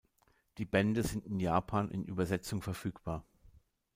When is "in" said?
1.27-1.39, 1.91-2.03